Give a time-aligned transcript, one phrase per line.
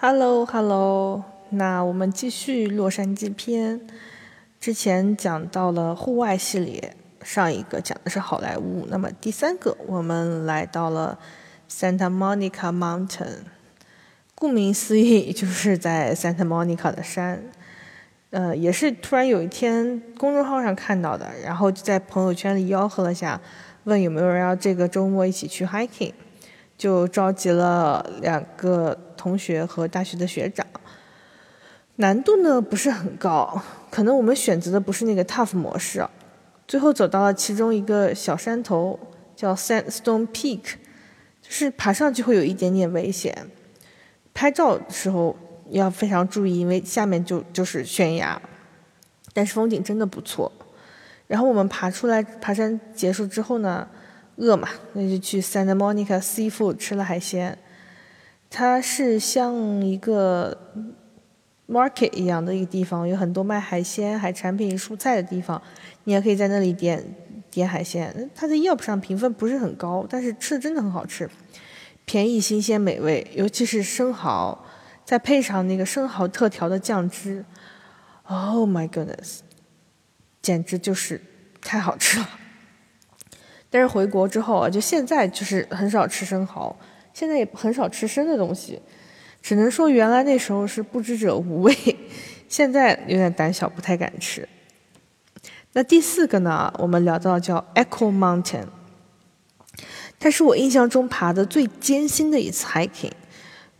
[0.00, 3.80] Hello，Hello，那我们继续洛杉矶篇。
[4.60, 11.18] 之前讲到了户外系列，上一个讲的是好莱坞，那么第三个我们来到了
[11.68, 13.38] Santa Monica Mountain。
[14.36, 17.42] 顾名思义，就是在 Santa Monica 的山。
[18.30, 23.40] 呃，也是突然有一天公众号上看到的，然后就在朋友圈里吆喝了下，
[23.82, 26.12] 问有没有人要这个周末一起去 hiking，
[26.76, 28.96] 就召集了两个。
[29.18, 30.64] 同学和大学的学长，
[31.96, 36.06] 难度呢不是很高，可能我们选择的不是那个 tough 模式。
[36.66, 38.98] 最后走到了其中一个小山头，
[39.34, 40.60] 叫 Sandstone Peak，
[41.42, 43.50] 就是爬上去会有一点点危险，
[44.32, 45.36] 拍照的时候
[45.70, 48.40] 要非常注意，因为下面就就是悬崖，
[49.32, 50.52] 但是风景真的不错。
[51.26, 53.88] 然后我们爬出来，爬山结束之后呢，
[54.36, 57.58] 饿嘛，那就去 Santa Monica Seafood 吃了海鲜。
[58.50, 60.56] 它是像一个
[61.68, 65.60] market 一样的一个地方，有很多卖海鲜、海产品、蔬菜的地方，
[66.04, 67.14] 你也可以在那里点
[67.50, 68.30] 点海鲜。
[68.34, 71.28] 它的 Yelp 上评分不是很高，但是吃的真的很好吃，
[72.06, 74.64] 便宜、新鲜、美味，尤其是生蚝，
[75.04, 77.44] 再配上那个生蚝特调的酱汁
[78.24, 79.40] ，Oh my goodness，
[80.40, 81.20] 简直就是
[81.60, 82.28] 太好吃了。
[83.68, 86.74] 但是回国之后啊，就现在就是很少吃生蚝。
[87.18, 88.80] 现在也很少吃生的东西，
[89.42, 91.74] 只能说原来那时候是不知者无畏，
[92.48, 94.48] 现在有点胆小，不太敢吃。
[95.72, 98.66] 那第四个呢，我们聊到叫 Echo Mountain，
[100.20, 103.10] 它是我印象中爬的最艰辛的一次 hiking。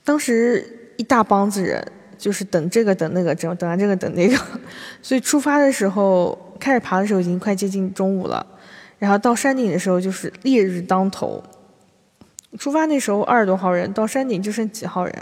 [0.03, 4.37] 当时一大帮子人，就是等这个等那个，等等完这个等那个，
[5.01, 8.45] 所以出发的时候开始爬的时候已经快接近中午了，
[8.99, 11.41] 然后到山顶的时候就是烈日当头。
[12.57, 15.15] 出发那时候二十多号人，到山顶就剩几号人，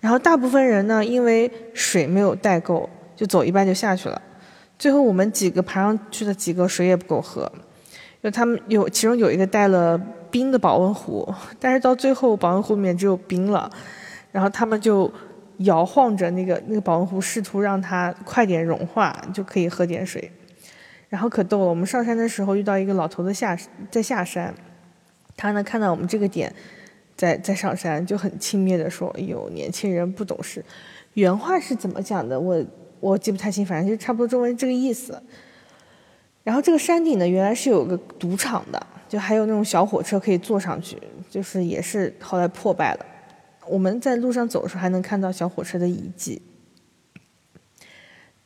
[0.00, 4.20] 然后大部分人呢，因为水没有带够，就走一半就下去了。
[4.78, 7.50] 最后我们几个爬上去的几个水也不够喝，
[8.22, 9.98] 就他们有其中有一个带了
[10.30, 13.70] 冰的保温壶，但是到最后保温壶里面只有冰了，
[14.30, 15.10] 然后他们就
[15.58, 20.30] 摇晃着那个那个保温壶，试图让它快点融化，就可以喝点水。
[21.08, 23.58] 然后可逗了，我们上山的时候遇到一个老头子下
[23.90, 24.54] 在下山。
[25.40, 26.54] 他呢看到我们这个点，
[27.16, 30.62] 在在上山，就很轻蔑地说：“哎呦，年轻人不懂事。”
[31.14, 32.38] 原话是怎么讲的？
[32.38, 32.62] 我
[33.00, 35.22] 我记不太清，反正就差不多中文这个意思。
[36.44, 40.98] 然后这个山顶呢，原来是有个赌场的，就还有那种小火车可以坐上去，
[41.30, 43.06] 就是也是后来破败了。
[43.66, 46.42] 我们在路上走的时候还能看到小火车的遗迹。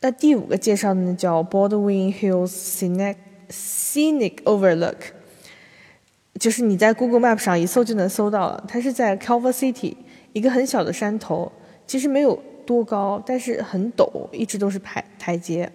[0.00, 3.16] 那第五个介绍呢叫 Baldwin Hills Scenic
[3.50, 5.13] Scenic Overlook。
[6.40, 9.94] 就是你在 Google Map 上一搜就能搜到了，它是在 Calver City
[10.32, 11.50] 一个很小的山头，
[11.86, 12.36] 其实没有
[12.66, 15.70] 多高，但是很陡，一直都是台台阶。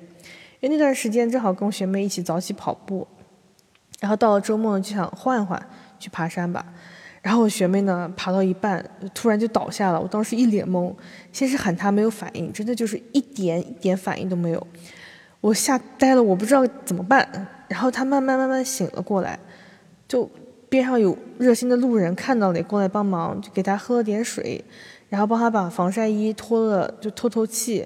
[0.59, 3.07] 因为那段时间正好跟学妹一起早起跑步，
[4.01, 5.57] 然后到了周末就想换换
[5.97, 6.65] 去爬山吧。
[7.21, 8.83] 然后我学妹呢爬到一半
[9.13, 10.93] 突然就倒下了，我当时一脸懵，
[11.31, 14.67] 先是喊她没有反应，真的就是一点一点反应都没有，
[15.39, 17.47] 我吓呆了，我不知道怎么办。
[17.69, 19.39] 然后她慢慢慢慢醒了过来，
[20.05, 20.29] 就。
[20.69, 24.63] 边上有热心的路人看到了，过来帮忙，就给他喝了点水，
[25.09, 27.85] 然后帮他把防晒衣脱了，就透透气。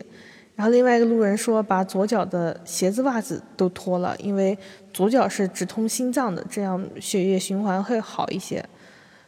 [0.56, 4.56] 然后另外一个路人说，把左脚的鞋子、袜子都脱了，因为
[4.94, 8.64] 左脚是直通心脏的，这样血液循环会好一些。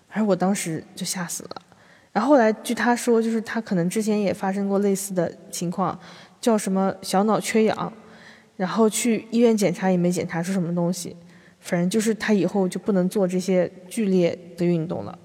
[0.10, 1.62] 而我当时就吓死了。
[2.12, 5.98] 然后后来据他说，就是他可能之前也发生过类似的情况，
[6.40, 7.92] 叫什么小脑缺氧，
[8.56, 11.16] 然后去医院检查也没检查出什么东西。
[11.66, 15.18] 反正就是他以后就不能做这些剧烈的运动了。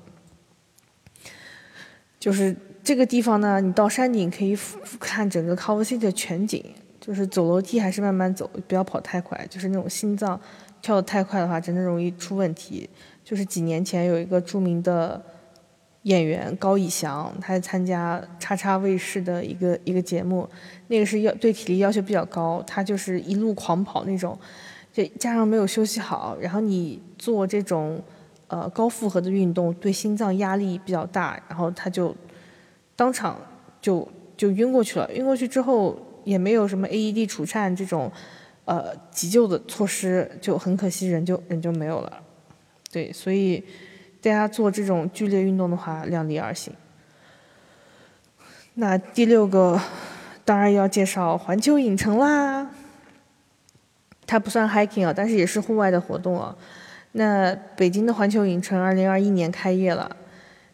[2.18, 6.64] 就是这个地方呢，你到山顶可以俯瞰整个 Culver City 的全景。
[6.98, 9.46] 就是走楼梯还是慢慢走，不要跑太快。
[9.48, 10.38] 就是那种心脏
[10.82, 12.88] 跳得太快的话，真的容易出问题。
[13.24, 15.20] 就是几年前有一个著名的
[16.02, 20.48] 演员高以翔，他参加叉叉卫视的一个一个节目，
[20.88, 24.38] 那个是要对体力要求比较高，他就是一路狂跑那种。
[24.92, 28.03] 就加上没有休息好，然后你做这种
[28.48, 32.15] 呃高负荷的运动，对心脏压力比较大，然后他就
[32.97, 33.41] 当场
[33.81, 34.07] 就
[34.37, 35.09] 就晕过去了。
[35.15, 38.10] 晕过去之后也没有什么 AED 除颤这种
[38.65, 42.22] 呃急救的措施，就很可惜人就人就没有了。
[42.91, 43.63] 对，所以
[44.21, 46.75] 大家做这种剧烈运动的话，量力而行。
[48.75, 49.81] 那第六个
[50.45, 52.69] 当然要介绍环球影城啦。
[54.30, 56.56] 它不算 hiking 啊，但是也是户外的活动啊。
[57.12, 60.09] 那北京的环球影城二零二一年开业了，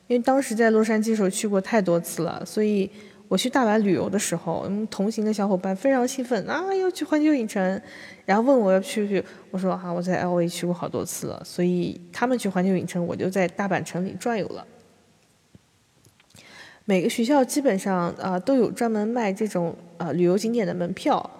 [0.08, 2.90] 因为当时在洛杉矶时候去过太多次了，所以
[3.28, 7.80] 我去大阪旅游的时候，嗯，同行的小伙伴非常兴奋啊，要去环球影城，
[8.26, 14.66] 然后问我要去不去，我说啊，我在 L A 去过好多次了，所以他们去环球影城，我就在大阪城里转悠了。
[16.84, 21.30] 每个学校基本上啊都有专门卖这种呃旅游景点的门票，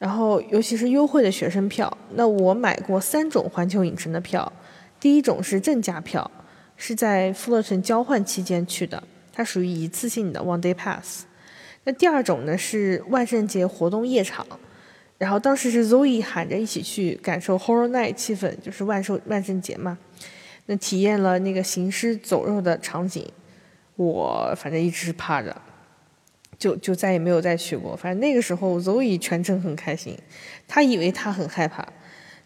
[0.00, 1.94] 然后尤其是优惠的学生票。
[2.14, 4.50] 那我买过三种环球影城的票，
[4.98, 6.28] 第一种是正价票，
[6.76, 9.00] 是在富勒城交换期间去的，
[9.32, 11.24] 它属于一次性的 one day pass。
[11.84, 14.46] 那第二种呢是万圣节活动夜场，
[15.18, 19.98] 然后当时是 Zoe 喊着一起去感受 Horror Night 气氛，就是万寿万圣节嘛，
[20.66, 23.30] 那体验了那个行尸走肉的场景。
[23.96, 25.54] 我反正一直是怕着，
[26.60, 27.96] 就就再也没有再去过。
[27.96, 30.16] 反正那个时候，Zoe 全程很开心，
[30.68, 31.84] 他以为他很害怕，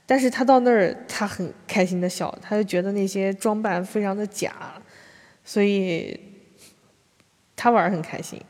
[0.07, 4.81] 但是他到那儿他很开心的笑，他就觉得那些装扮非常的假，
[5.45, 6.19] 所以
[7.57, 8.41] 他玩很开心。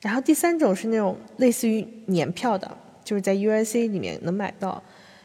[0.00, 4.82] 然后第三种是那种类似于年票的，就是在 USA 里面能买到，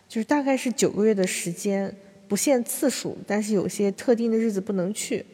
[0.10, 1.96] 就是大概是九个月的时间，
[2.28, 5.26] 不限次数，但是有些特定的日子不能去。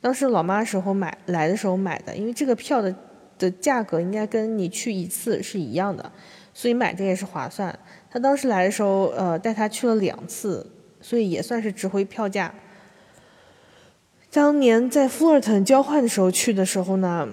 [0.00, 2.94] 当时老妈时候买来的时候买的，因为这个票的
[3.38, 6.12] 的价格应该跟你去一次是一样的，
[6.52, 7.78] 所以买这也是划算。
[8.10, 10.66] 他当时来的时候，呃，带他去了两次，
[11.00, 12.54] 所以也算是值回票价。
[14.30, 17.28] 当年在富尔腾交换的时候去的时候呢，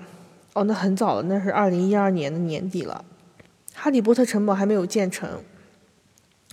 [0.54, 3.04] 哦，那很早了，那是二零一二年的年底了，
[3.74, 5.42] 哈利波特城堡还没有建成，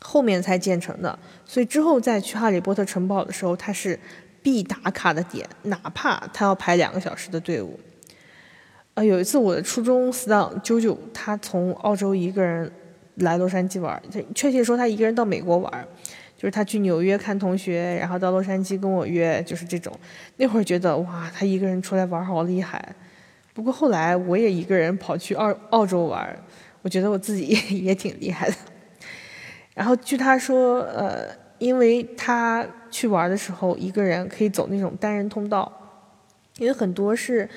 [0.00, 3.98] 后面才建成的，所以之后再去哈利波特城堡的时候，它是。
[4.42, 7.78] 必打卡的点，哪怕他要排两个小时的队伍。
[8.94, 12.70] 呃，有一次我的初中死党啾啾，他从澳洲一个人
[13.16, 14.00] 来洛杉矶玩，
[14.34, 15.88] 确切说他一个人到美国玩，
[16.36, 19.92] 就是他去纽约看同学，然后到洛杉矶跟我约，就是这种。
[20.36, 22.94] 那会儿觉得哇，他一个人出来玩好厉害。
[23.54, 26.36] 不过后来我也一个人跑去澳澳洲玩，
[26.82, 27.46] 我觉得我自己
[27.84, 28.56] 也挺厉害的。
[29.74, 31.26] 然后据他说，呃，
[31.58, 32.66] 因为他。
[32.92, 35.70] 去玩的时候，一个人可以走那种单人通道，
[36.58, 37.48] 因为很多是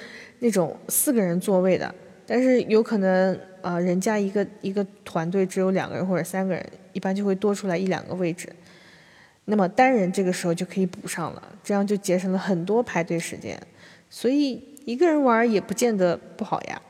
[0.43, 1.95] 那种四个人座位的，
[2.27, 8.49] 但是有可能啊，人家一个一个团队只有两个人或者三个人，一般就会多出来一两个位置。
[9.45, 13.57] 那么单人这个时候就可以补上了，这样就节省了很多排队时间。
[14.09, 16.81] 所以一个人玩也不见得不好呀。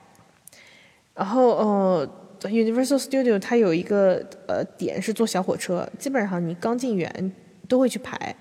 [1.14, 2.10] 然后呃
[2.42, 7.32] ，Universal Studio 它有一个呃点是坐小火车，基本上你刚进园。
[7.66, 8.36] 都会去排，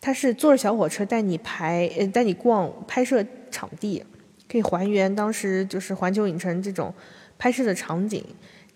[0.00, 4.04] 他是坐着小火车带你排，呃，带你逛拍摄场地，
[4.52, 6.92] 可以还原当时就是环球影城这种
[7.38, 8.22] 拍摄的场景。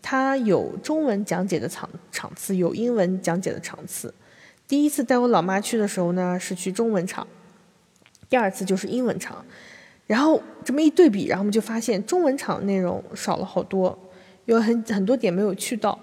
[0.01, 4.15] 它有中文讲解的场场次，有英文讲解的场次。
[4.67, 7.27] 第一次带我老妈去的时候呢，是去中文场，
[8.31, 9.45] 第二次就是英文场。
[10.07, 13.99] 然后这么一对比，然后我们就发现中文场内容少了好多，
[14.47, 15.99] 有很很多点没有去到。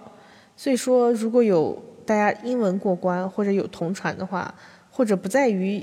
[0.55, 1.81] 所以说，如果有。
[2.05, 4.53] 大家英文过关或者有同传的话，
[4.91, 5.81] 或者不在于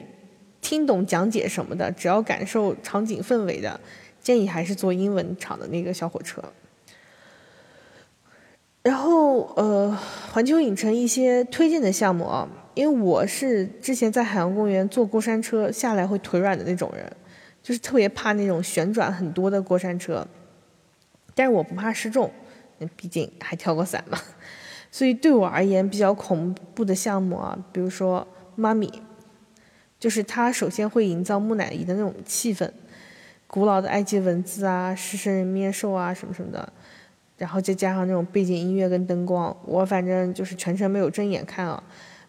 [0.60, 3.80] 听懂讲解什么的，只要感受场景氛围的，
[4.20, 6.42] 建议还是坐英文场的那个小火车。
[8.82, 9.94] 然后呃，
[10.32, 17.12] 环球影城一些推荐的项目啊，因为我是之前在海洋公园坐过山车下来会腿软的那种人，
[17.62, 20.26] 就是特别怕那种旋转很多的过山车，
[21.34, 22.30] 但是我不怕失重，
[22.96, 24.18] 毕竟还跳过伞嘛。
[24.90, 28.90] 所以对我而言比较恐怖的项目啊，比如说妈咪，
[30.00, 32.68] 就是它首先会营造木乃伊的那种气氛，
[33.46, 36.72] 古老的埃及文字啊、狮身人面兽啊什么什么的，
[37.36, 41.80] 然后再加上那种背景音乐跟灯光，我反正就是全程没有睁眼看啊。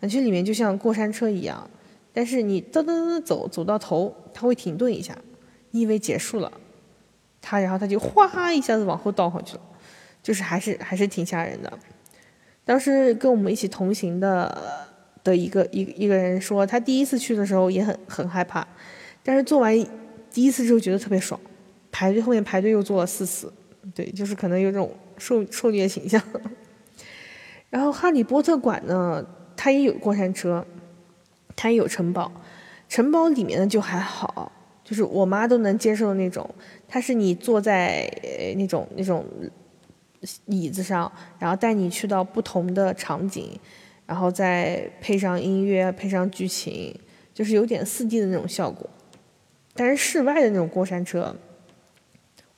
[0.02, 1.70] 感觉里面就像过山车一样，
[2.12, 5.18] 但是你噔噔噔走走到头，它会停顿一下，
[5.70, 6.52] 你以为结束了，
[7.42, 9.62] 它然后它就哗一下子往后倒回去了，
[10.22, 11.72] 就是还是还是挺吓人的。
[12.66, 14.88] 当时跟我们一起同行的
[15.24, 18.68] 的一个一一个人说，他第一次去的时候也很很害怕，
[19.24, 19.74] 但是做完
[20.32, 21.40] 第一次之后觉得特别爽，
[21.92, 23.52] 排队后面排队又做了四次，
[23.94, 26.22] 对，就是可能有种受受虐倾向。
[27.70, 29.26] 然后哈利波特馆呢，
[29.56, 30.66] 它也有过山车，
[31.56, 32.32] 它也有城堡，
[32.90, 34.52] 城堡里面呢就还好，
[34.84, 36.50] 就是我妈都能接受的那种，
[36.88, 38.12] 它是你坐在
[38.58, 39.26] 那种那种。
[40.46, 43.60] 椅子上，然后带你去到不同的场景，
[44.12, 46.94] 然后再配上音乐，配上剧情，
[47.34, 48.90] 就是有点四 D 的那种效果。
[49.74, 51.34] 但是室外的那种过山车，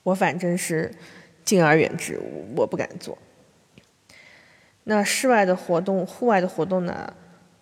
[0.02, 0.92] 我反正是
[1.46, 2.20] 敬而远之，
[2.56, 3.16] 我不敢坐。
[4.86, 7.14] 那室外的活动，户外的活动呢？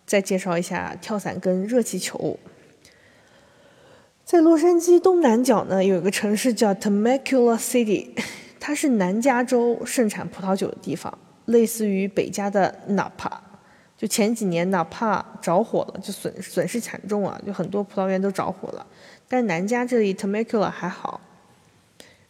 [0.05, 2.39] 再介绍一下跳伞跟热气球。
[4.23, 8.07] 在洛杉矶东南角呢，有一个城市叫 Temecula City，
[8.57, 13.50] 它是南加州盛产葡萄酒的地方，类似于北加的 Napa。
[14.01, 18.83] 就前几年哪怕着火了，就损损失惨重啊，就很多葡萄园都着火了。
[19.27, 21.21] 但南加这里 Temecula 还好。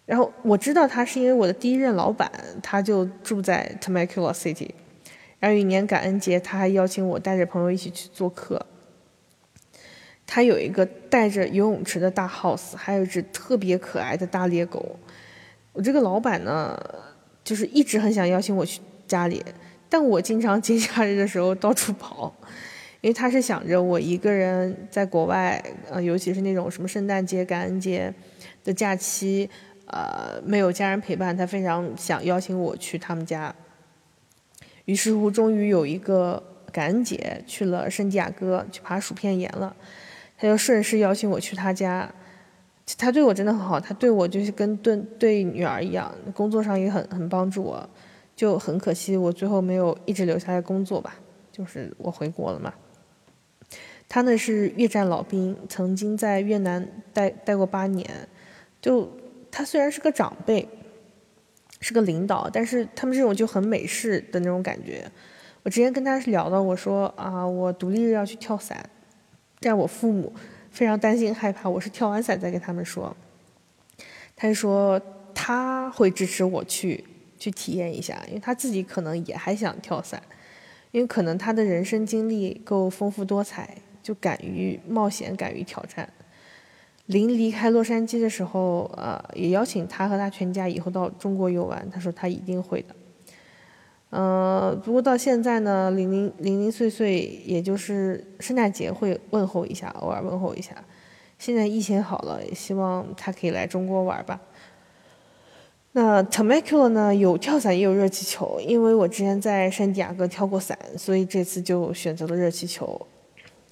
[0.06, 2.30] 然后我知道他是因为我的第一任老板，
[2.62, 4.70] 他就住在 Temecula City。
[5.40, 8.66] 然后有一年感恩节，他还邀请我带着朋友一起去做客。
[10.28, 15.00] 他有一个带着游泳池的大 house，还有一只特别可爱的大猎狗。
[15.72, 16.78] 我这个老板呢，
[17.46, 19.42] 就是一直很想邀请我去家里，
[19.92, 22.34] 但我经常节假日的时候到处跑，
[23.02, 28.14] 因为他是想着我一个人在国外，呃，尤其是那种什么圣诞节、感恩节
[28.64, 29.50] 的假期，
[29.88, 33.54] 呃，没有家人陪伴，他非常想邀请我去他们家。
[34.86, 39.76] 于是乎，终于有一个感恩节去了圣地亚哥去爬薯片岩了。
[40.38, 42.10] 他就顺势邀请我去他家，
[42.98, 47.90] 他对我真的很好，他对我就是跟对对女儿一样，工作上也很很帮助我，
[48.42, 51.14] 就很可惜我最后没有一直留下来工作吧，
[51.52, 52.74] 就是我回国了嘛。
[54.10, 56.84] 他呢是越战老兵，曾经在越南
[57.14, 58.10] 待待过八年，
[58.82, 59.08] 就
[59.52, 60.68] 他虽然是个长辈，
[61.82, 65.06] 是个领导，但是他们这种就很美式的那种感觉。
[65.62, 68.84] 我之前跟他聊到，我说啊，我独立日要去跳伞。
[69.60, 70.34] 但我父母
[70.72, 73.16] 非常担心害怕，我是跳完伞再跟他们说。
[74.36, 75.00] 他说
[75.36, 77.06] 他会支持我去
[77.42, 80.22] 去体验一下，因为他自己可能也还想跳伞，
[80.92, 86.08] 因为可能他的人生经历够丰富多彩，就敢于冒险，敢于挑战。
[87.08, 92.96] 临离开洛杉矶的时候，呃，也邀请他和他全家以后到中国游玩，他说他一定会的。
[94.12, 100.76] 嗯，不过到现在呢，零零零零碎碎，也就是圣诞节会问候一下，偶尔问候一下。
[101.40, 104.40] 现在疫情好了，也希望他可以来中国玩吧。
[105.94, 113.08] 那 Temecula 呢，有跳伞也有热气球，因为我之前在圣地亚哥跳过伞，所以这次就选择了热气球。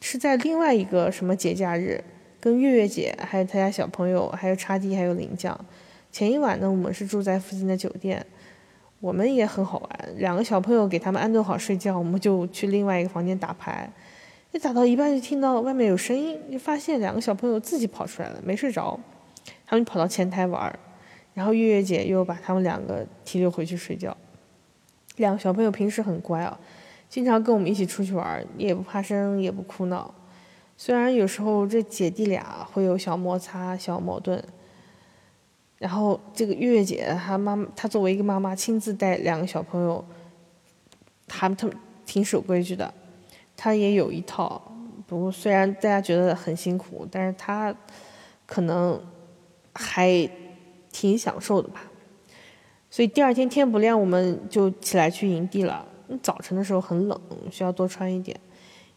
[0.01, 2.03] 是在另外一个什么节假日，
[2.39, 5.57] 跟月月姐还有她家小朋友，还有叉 D 还有林酱。
[6.11, 8.25] 前一晚呢，我们是住在附近的酒店。
[8.99, 13.89] 我们也很好玩，两个小朋友给他们安顿好睡觉，我们就去另外一个房间打牌。
[14.51, 18.99] 一打到一半就听到外面有声音，就发现两个小朋友自己跑出来了，没睡着，
[19.65, 20.77] 他们跑到前台玩。
[21.39, 24.15] 然后月月姐又把他们两个提溜回去睡觉。
[25.15, 26.59] 两个小朋友平时很乖啊，
[27.07, 30.13] 经常跟我们一起出去玩，也不怕生，也不哭闹。
[30.75, 34.43] 虽然有时候这姐弟俩会有小摩擦、小矛盾。
[35.77, 40.03] 然后这个月月姐，她妈，她作为一个妈妈，亲自带两个小朋友，
[41.25, 41.71] 她特
[42.05, 42.93] 挺守规矩的，
[43.55, 44.61] 她也有一套。
[45.07, 47.73] 不过虽然大家觉得很辛苦，但是她
[48.45, 49.01] 可能
[49.73, 50.29] 还
[50.91, 51.83] 挺享受的吧。
[52.89, 55.85] 所以第二天天不亮，我们就起来去营地了。
[56.23, 58.39] 早晨的时候很冷，需要多穿一点。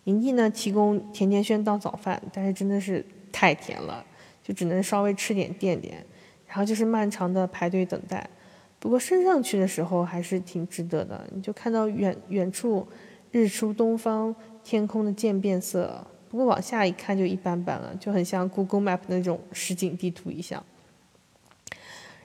[0.05, 4.05] 营地呢提供甜甜圈当早饭，但是真的是太甜了，
[4.43, 6.05] 就只能稍微吃点垫垫。
[6.47, 8.29] 然后就是漫长的排队等待，
[8.79, 11.27] 不过升上去的时候还是挺值得的。
[11.35, 12.87] 你就看到远远处
[13.31, 14.35] 日出东方，
[14.65, 16.07] 天空的渐变色。
[16.29, 20.65] 不过往下一看就一般般了，就很像 Google Map 那种实景地图一样。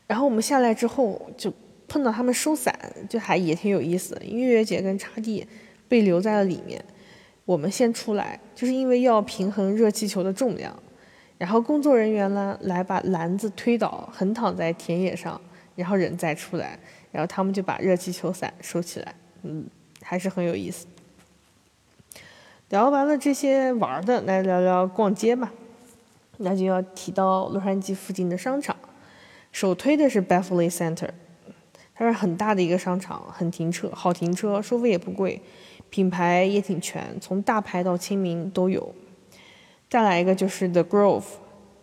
[0.07, 1.53] 然后我们下来之后就
[1.87, 2.73] 碰到他们收伞，
[3.07, 4.25] 就还也挺有意思的。
[4.25, 5.45] 月月姐跟叉弟
[5.87, 6.83] 被留在了里面，
[7.45, 10.73] 我们先出来，就是因为要平衡热气球的重量。
[11.37, 15.39] 然后工作人员呢来把篮子推倒，横躺在田野上，
[15.75, 16.79] 然后人再出来，
[17.11, 19.65] 然后他们就把热气球伞收起来，嗯，
[20.01, 20.87] 还是很有意思。
[22.69, 25.53] 聊完了这些玩的，来聊聊逛街吧。
[26.37, 28.75] 那就要提到洛杉矶附近的商场，
[29.57, 31.09] 首推的是 Beverly Center，
[31.95, 35.41] 它是很大的一个商场，很停车，好停车，收费也不贵，
[35.89, 38.93] 品牌也挺全，从大牌到亲民都有。
[39.89, 41.23] 再来一个就是 The Grove，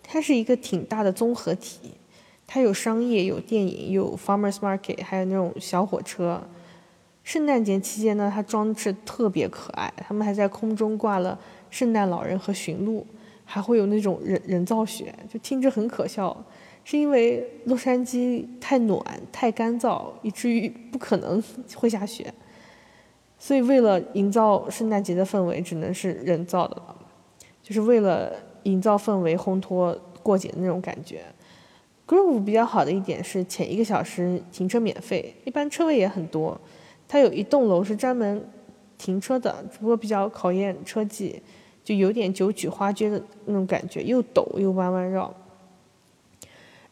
[0.05, 1.95] 它是一个挺大的综合体，
[2.47, 6.45] 它有商业、有电影、有 Farmers Market，还有那种小火车。
[7.25, 11.37] 圣诞节期间呢，它装饰特别可爱，他们还在空中挂了
[11.71, 13.05] 圣诞老人和驯鹿，
[13.45, 16.45] 还会有那种人人造雪，就听着很可笑，
[16.85, 21.43] 是因为洛杉矶太暖、太干燥，以至于不可能
[21.75, 22.33] 会下雪，
[23.39, 26.97] 所以为了营造圣诞节的氛围，只能是人造的了。
[27.63, 28.31] 就是为了
[28.65, 31.23] 营造氛围、烘托过节的那种感觉。
[32.07, 36.61] Groove 比较好的一点是前一个小时停车免费，一般车位也很多。
[37.09, 38.47] 它有一栋楼是专门
[38.99, 41.41] 停车的，只不过比较考验车技，
[41.83, 45.35] 就有点九曲花街的那种感觉，又陡又弯弯绕。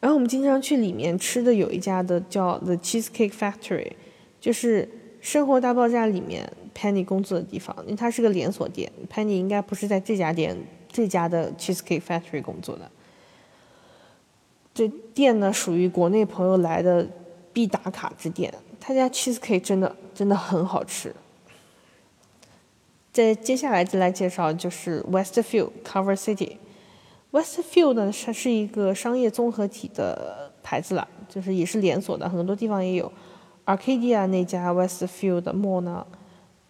[0.03, 3.93] 然后我们经常去里面吃的有一家的叫 The Cheesecake Factory，
[4.37, 4.83] 就是
[5.21, 10.57] 《生活大爆炸》里面 Penny 工作的地方，因为它是个连锁店，Penny 应该不是在这家店
[10.91, 12.91] 这家的 Cheesecake Factory 工作的。
[14.73, 17.07] 这店呢属于国内朋友来的
[17.53, 21.15] 必打卡之店，他家 cheesecake 真的真的很好吃。
[23.13, 26.57] 在接下来再来介绍就是 Westfield Cover City。
[27.33, 33.11] Westfield 呢它是一个商业综合体的牌子了，就是也是连锁的，很多地方也有。
[33.65, 36.05] Arcadia 那家 Westfield mall 呢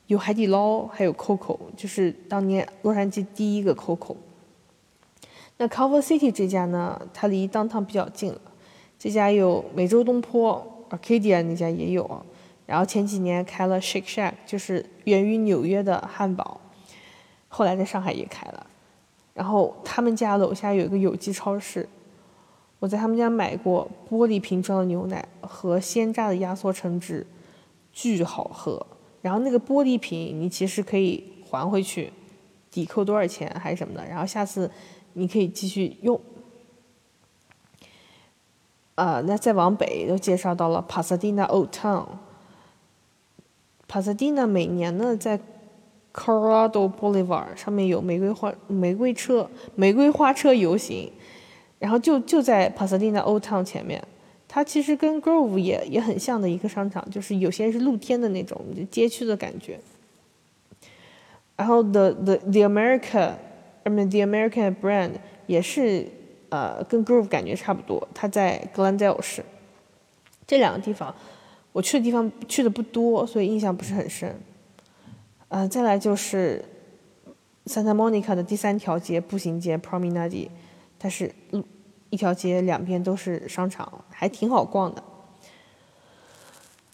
[0.07, 4.15] 有海底捞，还有 Coco，就是当年洛杉矶第一个 Coco。
[5.57, 8.39] 那 Cover City 这家呢，它离 Downtown 比较近了。
[8.97, 12.25] 这家有美洲东坡，Arcadia 那家也有。
[12.65, 16.61] 然后前几年开了 Shake Shack，就是源于纽约的汉堡，
[17.49, 18.65] 后来在上海也开了。
[19.33, 21.87] 然后他们家楼下有一个有机超市，
[22.79, 27.25] 我在他们家买过玻璃瓶装的牛奶和鲜榨的压缩橙汁，
[27.91, 28.85] 巨好喝。
[29.21, 32.11] 然后那个玻璃瓶你其实可以还回去，
[32.69, 34.05] 抵扣多少钱还是什么的。
[34.07, 34.69] 然后下次。
[35.15, 36.19] 你可以继续用，
[38.95, 42.07] 呃，那再往北又介绍到了 Pasadena Old Town。
[43.87, 45.39] Pasadena 每年呢在
[46.13, 51.11] Caradol Boulevard 上面有玫瑰花玫瑰车玫瑰花车游行，
[51.79, 54.01] 然后就就在 Pasadena Old Town 前面，
[54.47, 59.79] 它其实跟 Grove 也也很像的一个商场，就是有些是露天的那种街区的感觉。
[61.55, 63.33] 然后 The The The America，
[63.83, 65.11] 呃 The American Brand
[65.47, 66.07] 也是
[66.49, 69.43] 呃跟 Grove 感觉差不多，它在 Glendale 市。
[70.45, 71.15] 这两个地方
[71.71, 74.39] 我去的地方去的不多，所以印象不是很深。
[75.53, 76.65] 呃，再来就是
[77.67, 80.49] Santa Monica 的第三条街步行街 Promenade，
[80.97, 81.31] 它是
[82.09, 85.03] 一条街两边都是商场，还挺好逛的。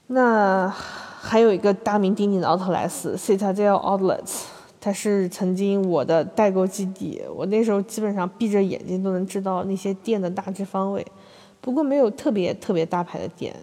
[0.08, 4.42] 那还有一个大名鼎鼎的奥特莱斯 Citadel Outlets。
[4.82, 11.06] 它是曾经我的代购基地，我那时候基本上闭着眼睛都能知道那些店的大致方位，
[11.62, 13.56] 不过没有特别特别大牌的店。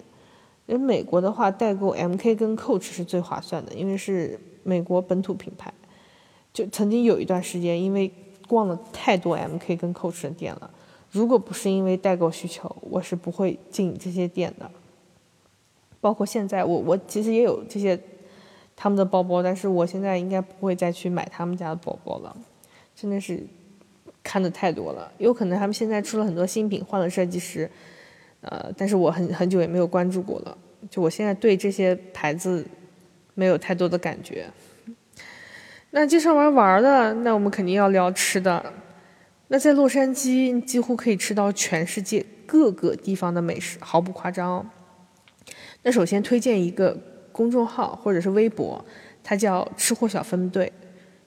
[0.64, 5.72] 因为美国的话，代购 MK 跟 Coach 是最划算的，因为是美国本土品牌。
[6.52, 8.12] 就曾经有一段时间，因为
[8.48, 10.70] 逛了太多 MK 跟 Coach 的店了，
[11.10, 14.70] 如果不是因为代购需求，我是不会进这些店的。
[16.00, 17.98] 包括现在，我我其实也有这些。
[18.78, 22.36] 他们的包包，但是我现在应该不会再去买他们家的包包了，
[22.94, 23.42] 真的是
[24.22, 25.10] 看的太多了。
[25.16, 27.70] 有可能他们现在出了很多新品，换了设计师，
[28.42, 30.58] 呃，但是我很很久也没有关注过了。
[30.90, 32.66] 就我现在对这些牌子
[33.36, 34.50] 没有太多的感觉。
[35.90, 38.72] 那介绍完玩的，那我们肯定要聊吃的。
[39.46, 44.68] 那在洛杉矶几乎可以吃到全世界各个地方的美食，毫不夸张。
[45.84, 46.98] 那首先推荐一个。
[47.36, 48.82] 公众号或者是微博，
[49.22, 50.72] 它叫“吃货小分队”。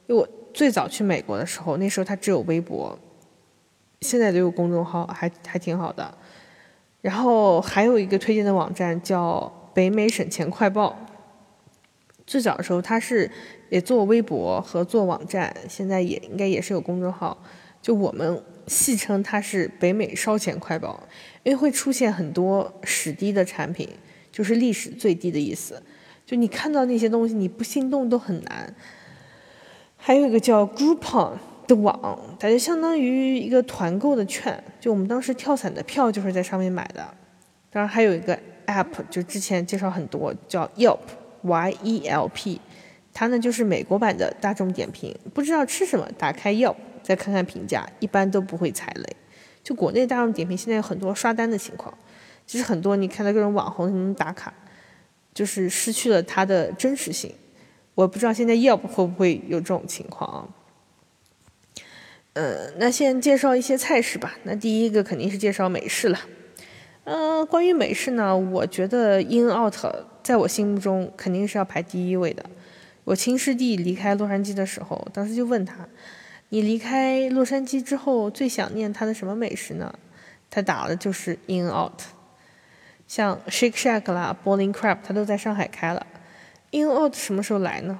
[0.09, 2.97] 因为我最早去美国的时候，那时候它只有微博，
[4.01, 6.11] 现在都有公众号，还还挺好的。
[7.01, 10.97] 然后还有一个推荐的网站叫“北美省钱快报”。
[12.29, 13.27] 最早的时候，它是
[13.69, 17.35] 也做微博和做网站，现在也应该也是有公众号。
[17.81, 21.01] 就我们戏称它是“北美烧钱快报”，
[21.41, 23.89] 因为会出现很多史低的产品，
[24.31, 25.81] 就是历史最低的意思。
[26.23, 28.71] 就你看到那些东西，你不心动都很难。
[29.97, 31.31] 还有一个叫 Groupon
[31.65, 34.63] 的网，它就相当于一个团购的券。
[34.79, 37.11] 就我们当时跳伞的票就是在上面买的。
[37.71, 38.37] 当然还有一个
[38.67, 40.99] App，就之前介绍很多，叫 Yelp
[41.41, 42.59] Y E L P，
[43.13, 45.15] 它呢就是美国版的大众点评。
[45.33, 49.15] 不知道吃什么，打开 Yelp 再看看评价，一般都不会踩雷。
[49.63, 51.97] 就国内大众点评现在有很多刷单的情况，
[52.47, 54.53] 其实很多你看到各种网红打卡。
[55.31, 57.33] 就是失去了它的真实性，
[57.95, 60.49] 我不知道现在 Yelp 会不会有这种情况啊？
[62.33, 64.35] 嗯，那先介绍一些菜式吧。
[64.43, 66.19] 那第一个肯定是介绍美式了。
[67.05, 69.75] 嗯，关于美式呢，我觉得 In Out
[70.29, 72.45] 在我心目中肯定是要排第一位的。
[73.03, 75.77] 我亲师弟离开洛杉矶的时候，当时就问他
[76.49, 79.91] ：“你离开洛杉矶之后最想念他的什么美食呢？”
[80.51, 82.01] 他打的就是 In Out。
[83.07, 86.05] 像 Shake Shack 啦，Bowling Crab，他都在上海开了。
[86.69, 87.97] In Out 什么时候来呢？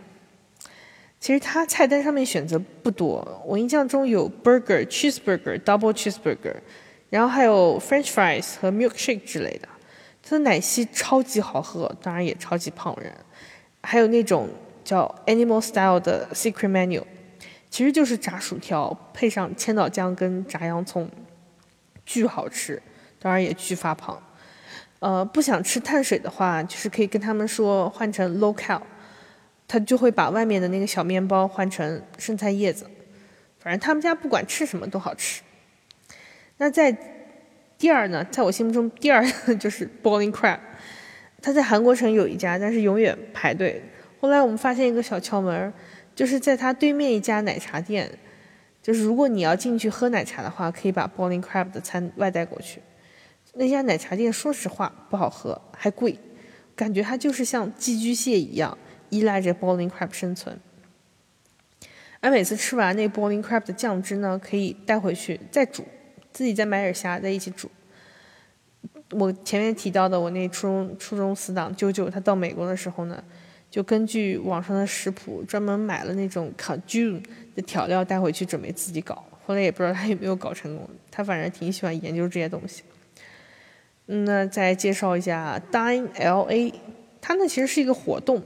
[1.20, 6.58] 其实他菜单上面选择不多，我印象中有 Burger、Cheeseburger、Double Cheeseburger，
[7.10, 9.68] 然后还有 French Fries 和 Milkshake 之类的。
[10.30, 13.12] 它的奶昔超级好喝，当然也超级胖人。
[13.82, 14.48] 还有那种
[14.84, 17.04] 叫 Animal Style 的 Secret Menu，
[17.72, 21.10] 其实就是炸薯条配上千岛酱跟炸洋葱，
[22.06, 22.80] 巨好吃，
[23.20, 24.22] 当然也巨发胖。
[25.00, 28.80] 呃，不想吃碳水的话，就是可以跟他们说换成 low cal，
[29.68, 32.88] 他就会把外面的那个小面包换成生菜叶子。
[33.58, 35.42] 反正他们家不管吃什么都好吃。
[36.58, 36.96] 那在
[37.80, 39.26] 第二呢，在我心目中第二
[39.58, 40.60] 就是 Bowling Crab，
[41.42, 43.82] 他在韩国城有一家，但是永远排队。
[44.20, 45.74] 后来我们发现一个小窍门，
[46.14, 48.12] 就是在他对面一家奶茶店，
[48.84, 52.82] 就是如果你要进去喝奶茶的话，可以把 Bowling Crab 的餐外带过去。
[53.54, 56.20] 那家奶茶店说实话不好喝，还贵，
[56.76, 58.78] 感觉它就是像寄居蟹一样
[59.10, 60.60] 依赖着 Bowling Crab 生存。
[62.20, 65.86] 而每次吃完那 Bowling Crab 的酱汁呢，可以带回去再煮，
[66.32, 67.70] 自己再买点虾再一起煮。
[69.12, 73.24] 我前面提到的我那初中初中死党舅舅，他到美国的时候呢，
[73.72, 77.24] 就根据网上的食谱专门买了那种 Cajun
[77.56, 82.84] 的调料带回去准备自己搞，后来也不知道他有没有搞成功，他反正挺喜欢研究这些东西。
[84.06, 86.74] 那再介绍一下 Dine LA，
[87.20, 88.44] 它呢其实是一个活动，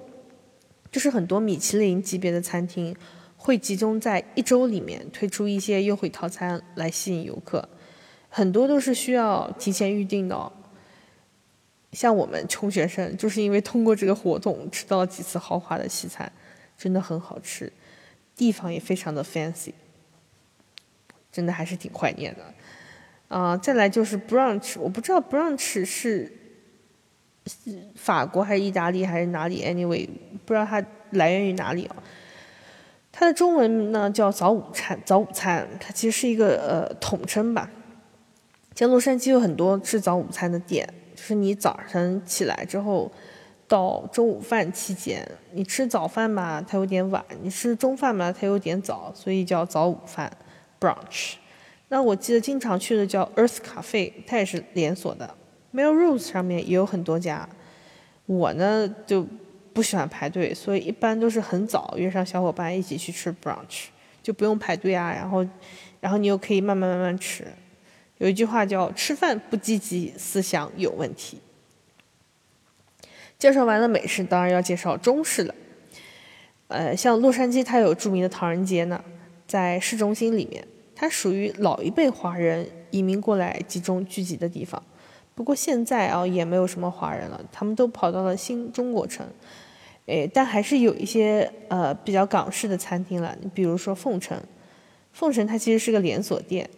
[0.92, 2.96] 就是很多米其林级别的餐厅
[3.36, 7.68] 会集中在一周里面推出一些优惠套餐来吸引游客，
[8.36, 10.36] 很多都是需要提前预定的。
[10.36, 10.52] 哦
[11.92, 16.32] 像我们穷学生，就是因为通过这个活动吃到了几次豪华的西餐，
[16.76, 17.72] 真的很好吃，
[18.36, 19.72] 地方也非常的 fancy，
[21.32, 22.42] 真的还是挺怀念的。
[23.28, 26.34] 啊，再来就是 brunch，我不知道 brunch 是
[27.94, 30.10] 法国还是意大利还是哪里，anyway，
[30.48, 31.96] 不知道它来源于哪里啊。
[33.12, 37.70] 它的中文呢叫早午餐，早午餐，它其实是一个呃统称吧。
[38.76, 43.12] 像洛杉矶有很多吃早午餐的店，就是你早晨起来之后
[43.68, 50.32] 到中午饭期间，你吃早饭嘛，它有点晚；你吃中饭嘛，它有点早，所以叫早午饭
[50.80, 51.34] brunch。
[51.90, 55.36] 那我记得经常去的叫 Earth Cafe，它也是连锁的。
[55.72, 57.48] Melrose 上面也有很多家。
[58.26, 59.28] 我呢就
[59.74, 63.86] 不喜欢排队，所以一般都是很早约上小伙伴一起去吃 brunch，
[64.24, 65.12] 就不用排队啊。
[65.12, 65.46] 然后，
[66.00, 67.46] 然后你又可以慢慢慢慢吃。
[68.24, 71.40] 有一句话叫“吃饭不积极，思想有问题”。
[73.38, 75.54] 介绍完了美食，当然要介绍中式了。
[76.70, 79.04] 呃，像洛杉矶，它有著名的唐人街呢，
[79.46, 80.66] 在市中心里面。
[80.96, 84.82] 它属于老一辈华人移民过来集中聚集的地方，
[85.36, 89.28] 不过现在啊也没有什么华人了，他们都跑到了新中国城，
[90.06, 93.38] 诶，但还是有一些呃比较港式的餐厅了。
[93.42, 94.42] 你比如说凤城，
[95.12, 96.70] 凤城它其实是个连锁店。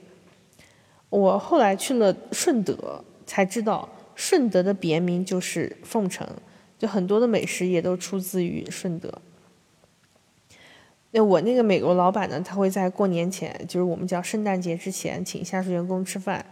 [1.10, 6.28] 我后来去了顺德，才知道顺德的别名就是凤城，
[6.78, 9.14] 就很多的美食也都出自于顺德。
[11.12, 16.46] 那我那个美国老板呢，他会在过年前，就是我们叫圣诞节之前，请下属员工吃饭。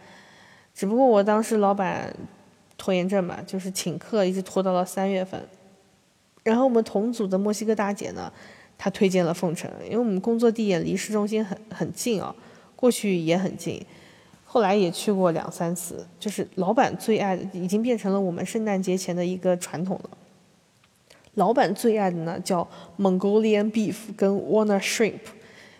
[0.73, 2.15] 只不过我当时老板
[2.77, 5.45] 拖延症嘛，就是请客一直拖到了三月份。
[6.43, 8.31] 然后我们同组的墨西哥大姐呢，
[8.77, 12.33] 她推荐了凤城，因为我们工作地点离市中心很很近啊，
[12.75, 13.85] 过去也很近。
[14.53, 20.09] 后来也去过两三次，就是老板最爱的，已经变成了我们圣诞节前的一个传统了。
[21.33, 22.67] 老板最爱的呢叫
[22.99, 25.21] Mongolian beef 跟 Wana shrimp，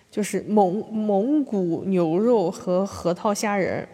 [0.09, 3.88] 就是蒙蒙古牛肉和核桃虾仁。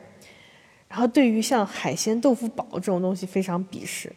[0.88, 4.10] 然后对于像海鲜豆腐煲这种东西非常鄙视，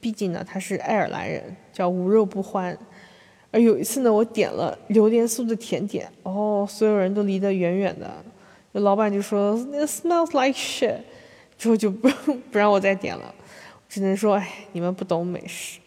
[0.00, 2.78] 毕竟呢他是爱尔兰人，叫无肉不欢。
[3.50, 8.24] 而有一次呢，我点了榴莲酥的甜点，哦，所有人都离得远远的，
[8.80, 11.00] 老板就说 It smells like shit，
[11.56, 12.08] 之后就不
[12.50, 13.34] 不让我再点了，
[13.88, 15.80] 只能说哎，你们不懂美食。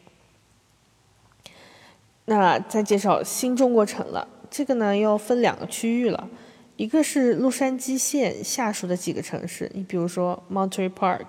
[2.26, 6.30] 那再介绍新中国城了，这个呢要分两个区域了，
[6.76, 11.28] 一个是洛杉矶县下属的几个城市，你比如说 Monterey Park、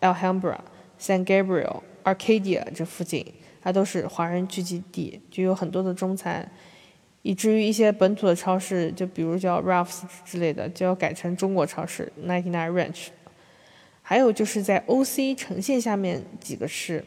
[0.00, 0.58] Alhambra、
[0.98, 6.50] San Gabriel、Arcadia 这附近，它都是华人聚集地，就有很多的中餐，
[7.28, 13.08] 以至于一些本土的超市，就比如叫 Ralphs 之类的，就要改成中国超市 Ninety Nine Ranch。
[14.00, 17.04] 还有就是在 OC 城县下面几个市，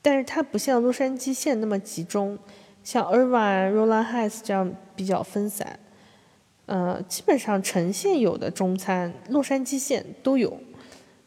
[0.00, 2.38] 但是它不像洛杉矶县那么集中。
[2.84, 5.80] 像 Irvine、Roland Heights 这样比较分散，
[6.66, 10.56] 呃，基本上城县有的中餐，洛杉矶县都有。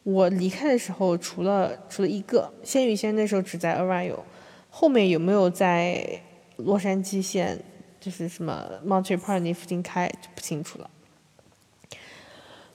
[0.04, 4.24] 我离开的时候，除了除了一个鲜芋仙，那时候只在 Irvine 有，
[4.70, 6.22] 后面有没有在
[6.56, 7.60] 洛杉矶县，
[8.04, 10.90] 就是什么 Monterey Park 那附近开就不清楚了。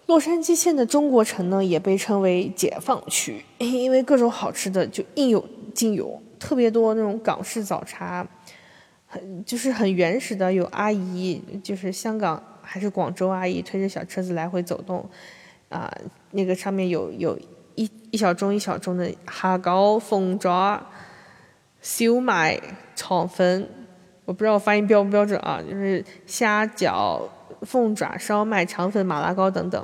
[0.07, 8.27] 洛杉矶县的中国城呢，也被称为解放区，因为各种好吃的就应有尽有，特别多那种港式早茶。
[9.11, 15.09] 很就是很原始的，有阿姨，就是香港还是广州阿姨推着小车子来回走动，
[15.71, 15.91] 啊，
[16.33, 17.39] 那个上面有有
[17.75, 20.87] 一一小盅一小盅的虾膏、凤爪、
[21.81, 22.61] 烧麦、
[22.95, 23.67] 肠粉，
[24.29, 27.23] 我不知道我发音标不标准啊，就是虾饺、
[27.63, 29.83] 凤爪、烧麦、肠粉、马拉糕等等，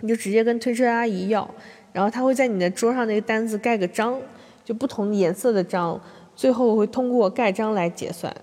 [0.00, 1.48] 你就直接跟推车阿姨要，
[1.92, 4.20] 然后他会在你的桌上那个单子盖个章，
[4.64, 6.00] 就不同颜色的章。
[6.34, 8.34] 最后会通过盖章来结算。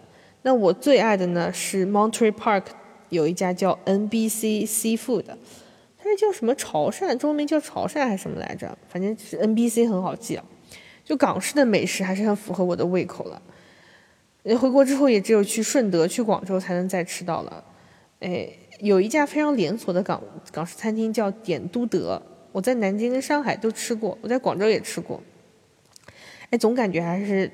[0.43, 2.63] 那我最爱的呢是 Monterey Park
[3.09, 5.25] 有一家叫 NBC Seafood，
[5.97, 8.77] 它是叫什么潮汕，中文名叫潮汕还是什么来着？
[8.87, 10.45] 反正就是 NBC 很好记啊。
[11.03, 13.41] 就港式的美食还是很符合我的胃口了。
[14.43, 17.63] 回国之后也只有去顺德、去广州才能再吃到了。
[18.19, 18.49] 哎，
[18.79, 20.21] 有一家非常连锁的港
[20.51, 22.21] 港式餐厅叫点都德，
[22.51, 25.21] 我在南京跟上海都吃过，我在广州也吃过。
[26.49, 27.51] 哎，总感觉还是。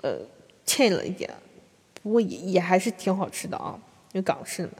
[0.00, 0.16] 呃，
[0.64, 1.28] 欠了一点，
[2.04, 3.76] 不过也也还是挺好吃的啊，
[4.12, 4.70] 因为港式的。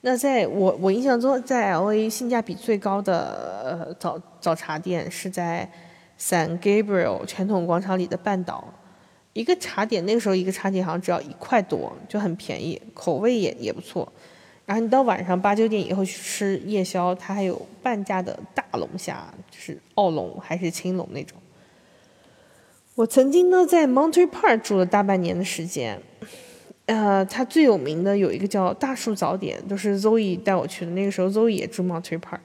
[0.00, 5.70] 那在我我印象中，在 L A 性价比最高的呃早早茶店是在
[6.18, 8.72] San Gabriel 传统广场里的半岛，
[9.36, 14.10] 一个茶点那个时候一个茶点好像只要一块多，就很便宜，口味也也不错。
[14.64, 21.36] 然后你到晚上八九点以后去吃夜宵，它还有半价的大龙虾，就是澳龙还是青龙那种。
[22.94, 26.00] 我曾经呢在 Monterey Park 住了大半年的时间，
[26.86, 30.92] 呃，它最有名的有一个叫大树早点，都是 Zoe 带我去的。
[30.92, 32.40] 那个时候 Zoe 也住 Monterey Park，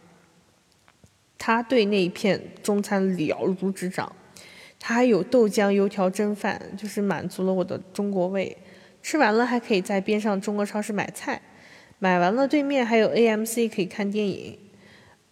[1.37, 4.13] 他对那一片中餐了如指掌。
[4.83, 8.57] 它还有豆浆油条蒸饭，就是满足了我的中国胃。
[9.03, 11.39] 吃完了还可以在边上中国超市买菜，
[11.99, 14.57] 买完了对面还有 AMC 可以看电影。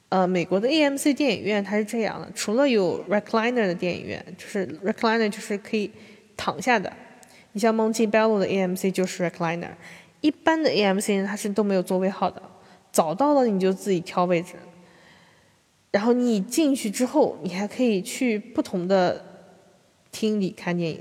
[0.09, 5.91] 呃，美国的 AMC 电影院它是这样的，除了有 recliner 的电影院，就是 recliner 就是可以
[6.37, 6.91] 躺下的。
[7.51, 9.69] 你像 Montebello 的 AMC 就是 recliner，
[10.21, 12.41] 一般的 AMC 它是都没有座位号的，
[12.91, 14.53] 早到了你就自己挑位置。
[15.91, 19.28] 然后你进去之后，你还可以去不同的
[20.11, 20.99] 厅里看电影，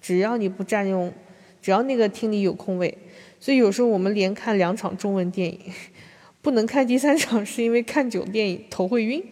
[0.00, 1.12] 只要你不占用，
[1.60, 2.96] 只要那个厅里有空位。
[3.40, 5.60] 所以有时候我们连看两场中文电影。
[6.40, 9.22] 不能看第三场，是因为看久电影头会晕。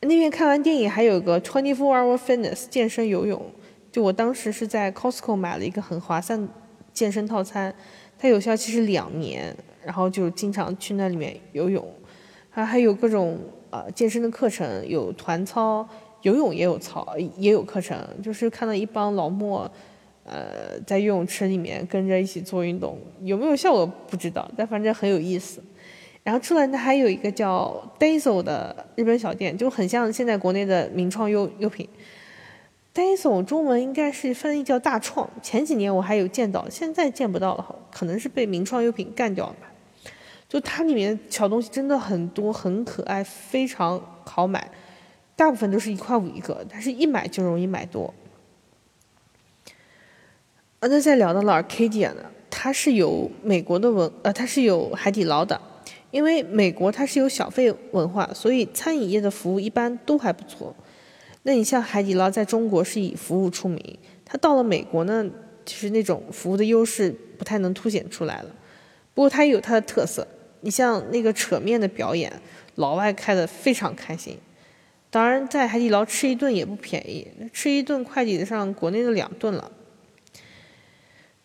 [0.00, 3.52] 那边看完电影还有个 Twenty Four Hour Fitness 健身游泳，
[3.92, 6.48] 就我当时是在 Costco 买了一个很划算
[6.94, 7.72] 健身套餐，
[8.18, 11.86] 它有效期是两年，然后就经常去那里面游泳。
[12.50, 13.38] 它还有各种
[13.70, 15.86] 呃健身的课程，有团操，
[16.24, 19.70] 游泳也有操也有课程，就是看到一帮老莫。
[20.26, 25.62] 呃，在游泳池里面跟着一起做运动，有没有效果不知道，但反正很有意思。
[26.22, 31.86] 然后出来呢，还有一个叫 Daiso 的日本小店，就很像现在国内的名创优优品。
[32.94, 39.70] Daiso 中文应该是翻译叫大创，前几年我还有见到，现在见不到了，可能是被名创优品干掉了吧。
[40.48, 44.70] 就它里面小东西真的很多，很可爱，非常好买，
[45.36, 48.12] 大部分都是一块五一个，但是一买就容易买多。
[50.80, 55.60] 那再聊到了 Arcadia 呢，它是有美国的文，呃，它是有海底捞的，
[56.10, 60.74] 因为美国它是有小费文化，所以餐饮业的服务一般都还不错。
[61.44, 65.24] 那你像海底捞在中国是以服务出名，它到了美国呢，
[65.64, 68.50] 其实那种服务的优势不太能凸显出来了。
[69.14, 70.26] 不过它也有它的特色，
[70.60, 72.30] 你像那个扯面的表演，
[72.74, 74.38] 老外开的非常开心。
[75.14, 79.70] 当然，在海底捞吃一顿也不便宜，吃一顿快抵得上国内的两顿了。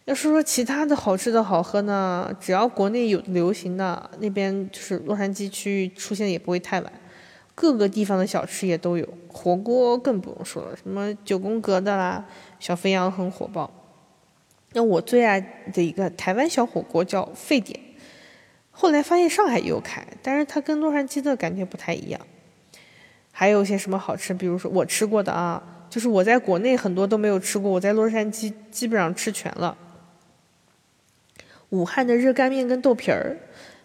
[0.06, 6.92] 要说说其他的好吃的好喝呢，只要国内有流行的，那边就是洛杉矶区域出现也不会太晚。
[7.54, 12.26] 各个地方的小吃也都有，火锅更不用说了，什么九宫格的啦，
[12.60, 13.70] 小肥羊很火爆。
[14.74, 15.40] 那我最爱
[15.72, 17.80] 的一个台湾小火锅叫沸点，
[18.72, 22.20] 后来发现上海也有开，但是它跟洛杉矶的感觉不太一样。
[23.40, 29.78] 还有些什么好吃，比如说我吃过的啊，就是我在国内很多都没有吃过，我在洛杉矶基本上吃全了。
[31.70, 33.38] 武汉的热干面跟豆皮儿，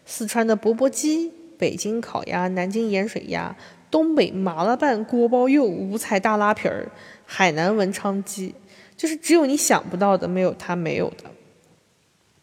[0.05, 3.55] 四川的钵钵鸡，北京烤鸭，南京盐水鸭，
[3.93, 6.89] 东北麻辣拌锅包肉，五彩大拉皮儿，
[7.25, 8.57] 海南文昌鸡，
[8.97, 11.31] 就是只有你想不到的，没有它没有的。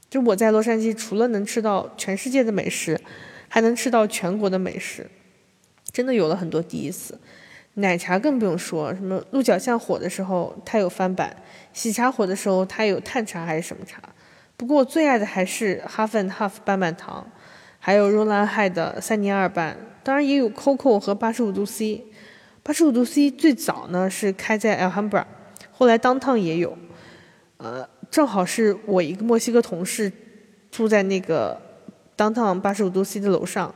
[0.09, 2.97] 就我在洛杉矶，除了能吃到全世界的美食，
[3.49, 5.05] 还能吃到全国的美食，
[5.91, 7.19] 真的有了很多第一次。
[7.75, 11.35] 奶茶更不用说，什么鹿角巷火的时候它有翻版，
[11.71, 14.01] 喜茶火的时候它有碳茶还是什么茶。
[14.57, 17.25] 不过我最爱的还是 Half and Half 半半糖，
[17.79, 22.03] 还有若兰海的三年二半，当然也有 Coco 和八十五度 C。
[22.61, 25.25] 八十五度 C 最早呢是开在 Alhambra，
[25.71, 26.77] 后来 Downtown 也有。
[27.57, 30.11] 呃，正好是我一个墨西哥同事
[30.69, 31.59] 住在那个
[32.17, 33.73] downtown 八十五度 C 的楼上，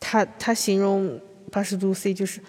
[0.00, 1.20] 他他形容
[1.50, 2.40] 八十度 C 就是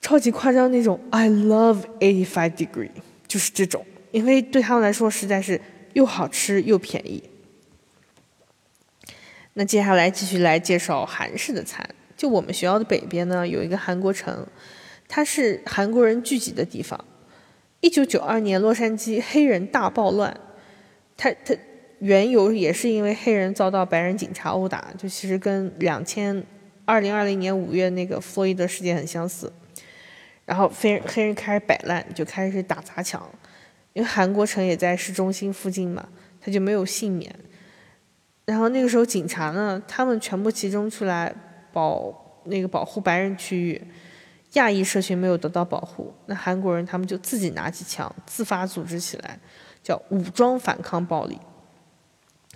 [0.00, 2.90] 超级夸张那种，I love eighty five degree，
[3.26, 5.60] 就是这种，因为对他们来说实在是
[5.92, 7.22] 又好吃又便宜。
[9.54, 11.88] 那接下来继续来介绍韩式的餐。
[12.16, 14.46] 就我们学校的北边呢，有一个韩国城，
[15.08, 17.04] 它是韩国人聚集的地方。
[17.80, 20.38] 一九九二年洛杉矶黑人大暴乱，
[21.16, 21.52] 它它
[21.98, 26.44] 缘由也是因为黑人遭到白人警察殴打，就其实跟两千
[26.92, 29.50] 二零二零年五月那个弗洛伊德事件很相似。
[30.44, 33.26] 然后黑人黑人开始摆烂，就开始打砸抢，
[33.94, 36.06] 因为韩国城也在市中心附近嘛，
[36.38, 37.34] 他就没有幸免。
[38.44, 41.34] 然后那个时候警察呢，他们全部集中出来
[41.72, 43.82] 保那个保护白人区域，
[44.52, 49.38] 亚裔社群没有得到保护，那韩国人他们就自己拿起枪自发组织起来，
[49.82, 51.38] 叫武装反抗暴力。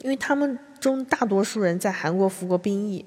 [0.02, 3.02] 因为他们中大多数人在韩国服过兵役，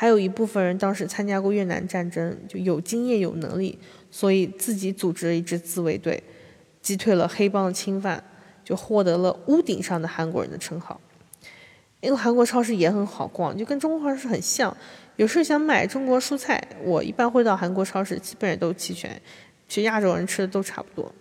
[0.00, 3.78] 还有一部分人当时参加过越南战争，就有经验有能力，
[4.10, 6.22] 所以自己组织了一支自卫队，
[6.80, 8.24] 击退了黑帮的侵犯，
[8.64, 10.98] 就获得了屋顶上的韩国人的称号。
[12.00, 14.74] 因为韩国超市也很好逛，就跟中国超市很像。
[15.16, 19.20] 有时候想买中国蔬菜，我一般会到韩国超市，基本上都齐全。
[19.68, 21.12] 其实亚洲人吃的都差不多。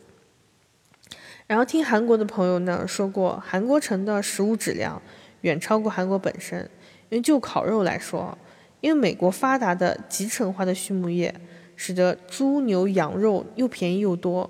[1.47, 5.01] 然后听韩国的朋友呢说过，韩国城的食物质量
[5.41, 6.69] 远超过韩国本身。
[7.09, 8.37] 因为就烤肉来说，
[8.81, 11.33] 因为美国发达的集成化的畜牧业，
[11.75, 14.49] 使得猪牛羊肉又便宜又多，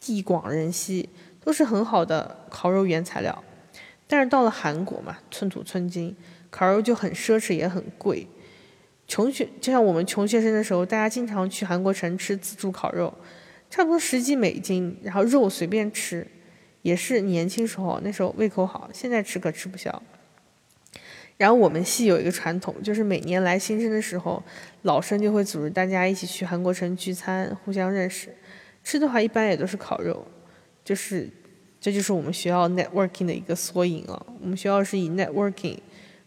[0.00, 1.08] 地广人稀，
[1.40, 3.44] 都是很好的烤肉原材料。
[4.06, 6.14] 但是到了韩国嘛，寸土寸金，
[6.50, 8.26] 烤肉就很奢侈也很贵。
[9.08, 13.12] 穷学就像我们穷学生的时候，大家经常去韩国城吃自助烤肉，
[13.70, 16.26] 差不多十几美金，然后肉随便吃，
[16.82, 20.02] 也是年轻时候那时候胃口好，现在吃可吃不消。
[21.42, 24.40] 然后我们系有一个传统，就是每年来新生的时候，
[24.82, 28.32] 老生就会组织大家一起去韩国城聚餐，互相认识。
[28.84, 30.24] 吃的话一般也都是烤肉，
[30.84, 31.28] 就是。
[31.80, 34.24] 这就是我们学校 networking 的一个缩影啊！
[34.40, 35.76] 我们学校是以 networking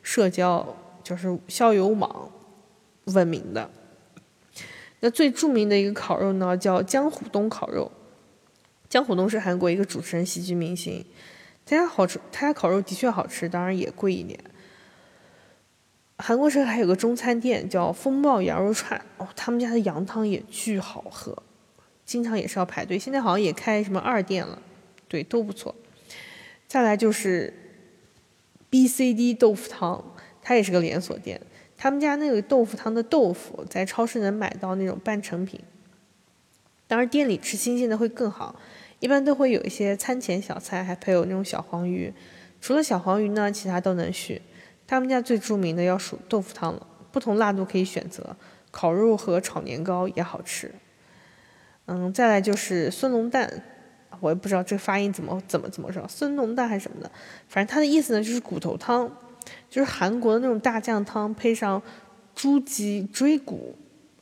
[0.03, 2.29] 社交，就是校友网
[3.05, 3.71] 闻名的。
[4.99, 7.89] 那最著名的一个烤肉呢，叫江虎东烤肉。
[8.89, 11.05] 江虎东是韩国一个主持人、喜剧明星，
[11.65, 14.37] 他家好吃，他家烤肉的确好吃，当然也贵一点。
[16.17, 21.43] 韩国城还有个中餐店叫风暴羊肉串，哦，他们家的羊汤也巨好喝，
[22.05, 22.97] 经常也是要排队。
[22.97, 24.61] 现在好像也开什么二店了。
[25.07, 25.75] 对，都不错。
[26.67, 27.53] 再来就是
[28.69, 30.03] B C D 豆腐汤，
[30.41, 31.39] 它也是个连锁店。
[31.77, 35.59] 他们家那个豆腐汤的豆腐，在超市能买到那种半成品。
[36.87, 38.57] 当然，店里吃新鲜的会更好。
[39.01, 42.13] 一般都会有一些餐前小菜，还配有那种小黄鱼。
[42.61, 44.41] 除了小黄鱼呢，其他都能续。
[44.87, 48.35] 他们家最著名的要数豆腐汤了，不同辣度可以选择，
[48.71, 50.73] 烤肉和炒年糕也好吃。
[51.85, 53.63] 嗯，再来就是孙龙蛋。
[54.21, 57.11] 我也不知道这发音怎么怎么怎么说，孙浓蛋还是什么的，
[57.49, 59.11] 反正它的意思呢就是骨头汤，
[59.69, 61.81] 就是韩国的那种大酱汤，配上
[62.33, 63.75] 猪脊椎骨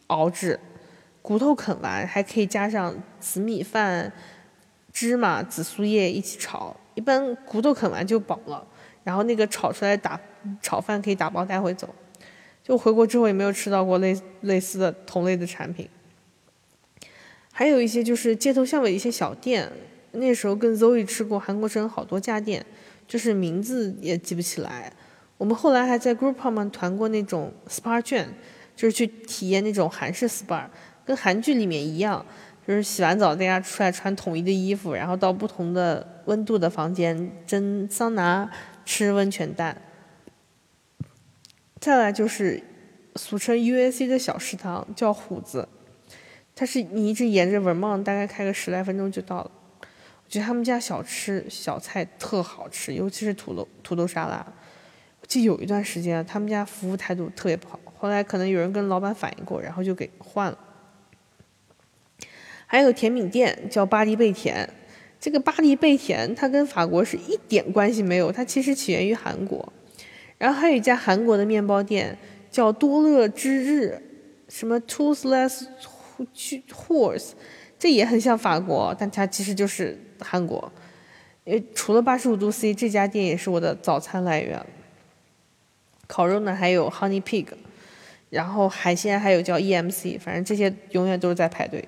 [0.08, 0.60] 熬制，
[1.21, 4.12] 骨头啃完还可以加上紫米饭、
[4.91, 8.65] 芝麻、紫苏叶一起炒，一般骨头啃完就饱了，
[9.04, 10.19] 然后那个炒出来打
[10.62, 11.93] 炒饭可以打包带回走，
[12.63, 15.88] 就回国之后也没有吃到过类类似的同类的产品。
[17.51, 19.71] 还有一些就是街头巷尾一些小店，
[20.13, 22.65] 那时候跟 Zoe 吃过韩国城好多家店，
[23.08, 24.91] 就是名字也记不起来。
[25.38, 28.27] 我们后来还在 Groupon 团过那种 SPA 券，
[28.75, 30.65] 就是去体验那种韩式 SPA，
[31.06, 32.25] 跟韩剧里面一样，
[32.67, 38.49] 就是洗完澡大家出来穿统一的衣服，然后到不同的温度的房间蒸桑拿、
[38.86, 39.79] 吃温泉蛋。
[41.83, 42.63] 再来就是
[43.17, 45.67] 俗称 UAC 的小食堂，叫虎子。
[46.55, 49.51] 它是你一直沿着文茂，大概开个十来分钟就到了。
[49.81, 54.47] 我觉得他们家小吃小菜特好吃，尤其是土豆土豆沙拉。
[55.27, 60.57] 就有一段时间，他们家服务态度特别不好，后来可能有人跟老板反映过，然后就给换了。
[62.65, 64.69] 还有甜品店叫巴黎贝甜，
[65.19, 69.73] 这个巴黎贝甜它跟法国是一点关系没有，它其实起源于韩国。
[70.43, 72.17] 然后还有一家韩国的面包店
[72.51, 74.01] 叫多乐之日，
[74.49, 75.67] 什么 Toothless。
[76.69, 77.31] horse，
[77.79, 80.69] 这也很像法国，但它其实就是韩国。
[81.45, 84.63] 呃除了八十五度 C，这家店也是我的早餐来源。
[86.07, 87.47] 烤肉呢，还有 Honey Pig，
[88.29, 91.87] 然后海鲜还有叫 EMC，反正这些永远都是在排队。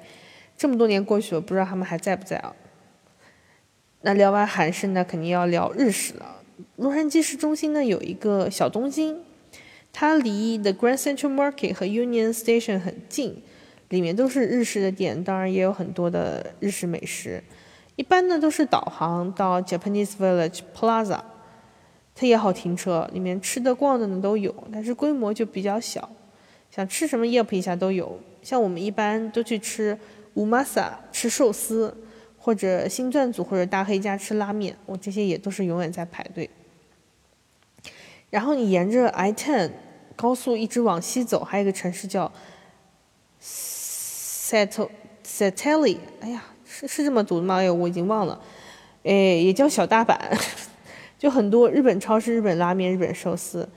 [0.57, 2.55] 这么多年过去了，不知道他们还在不在啊？
[4.01, 6.41] 那聊完韩式呢，肯定要聊日式了。
[6.77, 9.17] 洛杉矶市中心呢有一个小东京，
[9.91, 13.41] 它离 The Grand Central Market 和 Union Station 很近，
[13.89, 17.43] 里面都是日式的店，当然也有很多的日式美食。
[17.95, 21.21] 一般呢都是导航到 Japanese Village Plaza，
[22.13, 26.09] 它也好停车，里面吃的逛的呢都有，但是规模就比较小，
[26.69, 28.19] 想吃什么 Yelp 一下都有。
[28.41, 29.97] 像我们一般都去吃
[30.35, 31.95] Umasa 吃寿司，
[32.45, 36.47] 或者新钻组或者大黑家吃拉面，我这些也都是永远在排队。
[38.29, 39.71] 然后你沿着 I-10
[40.15, 42.31] 高速一直往西走，还有一个城市叫
[43.41, 44.87] Set
[45.25, 46.43] Seteli，哎呀。
[46.67, 47.55] 是是这么读的吗？
[47.55, 48.39] 哎呦，我已经忘了。
[49.03, 50.19] 哎，也叫小大阪，
[51.17, 53.67] 就很多日本超市、日本拉面、日本寿司。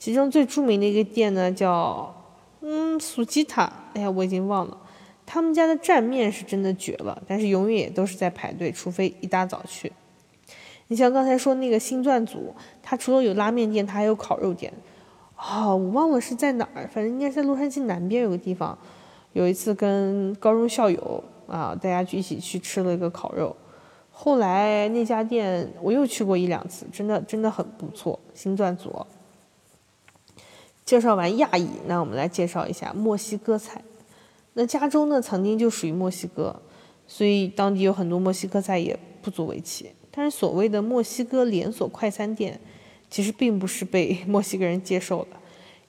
[0.00, 2.12] 其中最著名的一个店呢，叫
[2.62, 3.70] 嗯苏吉塔。
[3.94, 4.78] 哎呀，我已经忘了。
[5.26, 9.92] 他们家的蘸面是真的绝了，但是永远也都是在排队，除非一大早去。
[10.86, 14.72] 你像刚才说那个新钻组，它除了有拉面店，它还有烤肉店。
[15.36, 18.78] 哦，我忘了是在哪儿，反正应该在洛杉矶南边有个地方。
[19.32, 21.22] 有一次跟高中校友。
[21.46, 23.54] 啊，大家一起去吃了一个烤肉，
[24.10, 28.18] 后来那家店我又去过一两次，真的真的很不错。
[28.34, 29.06] 新钻组。
[30.84, 33.80] 介绍完亚裔，那我们来介绍一下墨西哥菜。
[34.58, 36.54] 那加州呢，曾经就属于墨西哥，
[37.06, 39.90] 所以当地有很多墨西哥菜也不足为奇。
[40.10, 42.58] 但是所谓的墨西哥连锁快餐店，
[43.10, 45.36] 其实并不是被 墨西哥人接受的，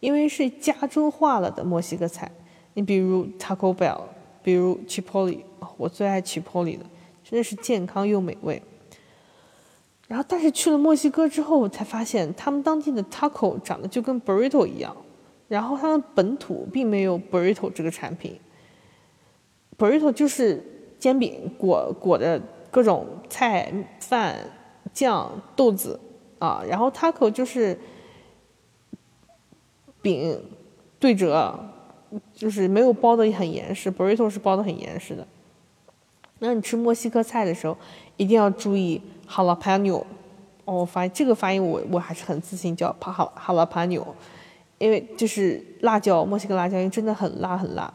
[0.01, 2.29] 因为是加州化了的墨西哥菜。
[2.73, 4.01] 你比如 Taco Bell。
[4.43, 5.39] 比如 Chipotle，
[5.75, 6.85] 我最爱 Chipotle 的，
[7.21, 8.61] 真的是健康又美味。
[10.07, 14.95] 然后，但是去了墨西哥之后，我才发现他们当地的 taco 长得就跟 burrito 一样，
[15.49, 18.39] 然后他们本土并没有 burrito 这个产品。
[19.77, 20.63] Burrito 就是
[20.99, 24.35] 煎饼裹裹着各种菜、饭、
[24.93, 25.99] 酱、豆子
[26.39, 27.77] 啊，然后 taco 就是
[30.01, 30.41] 饼
[30.99, 31.57] 对折。
[32.33, 35.27] 就是没有包的很严实，burrito 是包的很严实的。
[36.39, 37.77] 那你吃墨西哥菜的时候，
[38.15, 40.01] 一定要注意 jalapeno。
[40.63, 44.05] 哦，发现这个发音我我还是很自信，叫 ha jalapeno，
[44.77, 47.93] 因为就是辣椒，墨西哥辣椒，因为真的很辣很辣。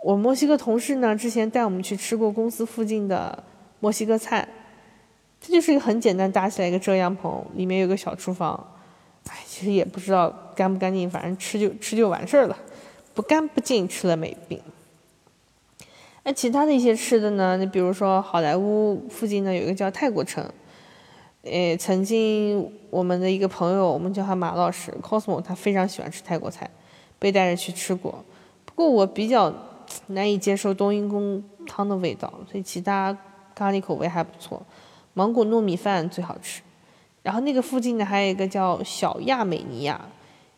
[0.00, 3.42] 我墨西哥同事呢，之前带我们去吃过公司附近的
[3.80, 4.46] 墨西哥菜，
[5.40, 8.54] 这就是一个很简单搭起来一个遮阳棚，里面有个小厨房。
[9.28, 12.56] 哎，其实也不知道干不干净，反正吃就吃就完事儿了。
[13.12, 14.58] 不干不净吃了没病。
[16.22, 17.56] 那其他的一些吃的呢？
[17.56, 20.48] 你比如说好莱坞附近呢有一个叫泰国城，
[21.42, 26.70] 诶，曾经我们的一个朋友，我们叫他马老师，Cosmo，他非常喜欢吃泰国菜，
[27.18, 28.24] 被带着去吃过。
[28.64, 29.52] 不过我比较
[30.08, 33.16] 难以接受冬阴功汤的味道，所以其他
[33.54, 34.64] 咖喱口味还不错。
[35.14, 36.62] 芒果糯米饭最好吃。
[37.22, 40.00] 然后那个附近呢还有一个叫小亚美尼亚，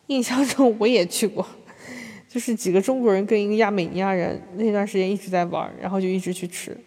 [0.07, 1.45] 印象中我也去过。
[2.29, 6.77] 就是几个中国人跟一个亚美尼亚人那段时间一直在玩，然后就一直去吃。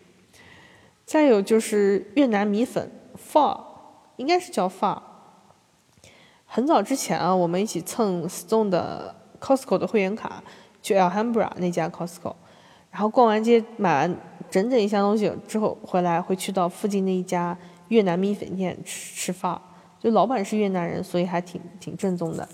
[1.05, 3.63] 再有就是越南米粉发
[4.17, 5.03] 应该是叫发。
[6.47, 10.43] 很早之前啊，我们一起蹭 Stone 的 Costco 的会员卡，
[10.85, 12.35] 去 Alhambra 那家 Costco，
[12.91, 14.17] 然后逛完街买完
[14.51, 17.57] 整整一箱东西之后回来，会去到附近的一家
[17.89, 19.59] 越南米粉店吃吃饭
[19.99, 22.47] 就老板是越南人，所以还挺挺正宗的。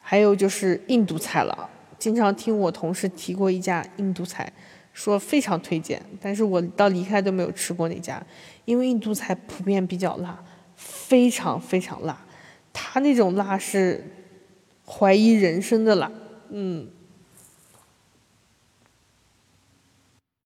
[0.00, 1.70] 还有就是印度菜了，
[2.00, 4.52] 经常听我同事提过一家印度菜，
[4.92, 8.20] 说非常推荐，但是我到离开都没有吃过那家，
[8.64, 10.36] 因为印度菜普遍比较辣，
[10.74, 12.20] 非常非常辣，
[12.72, 14.04] 他那种辣是
[14.84, 16.10] 怀疑人生的辣，
[16.52, 17.01] 嗯。